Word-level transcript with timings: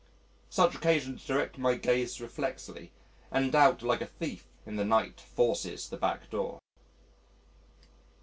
Such 0.49 0.73
occasions 0.73 1.23
direct 1.23 1.59
my 1.59 1.75
gaze 1.75 2.17
reflexly, 2.19 2.89
and 3.29 3.51
doubt 3.51 3.83
like 3.83 4.01
a 4.01 4.07
thief 4.07 4.47
in 4.65 4.75
the 4.77 4.83
night 4.83 5.21
forces 5.21 5.87
the 5.87 5.95
back 5.97 6.27
door! 6.31 6.57